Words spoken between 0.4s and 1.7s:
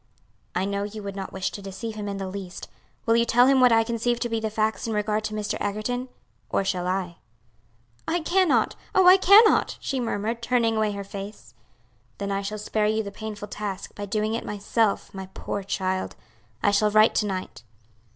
"I know you would not wish to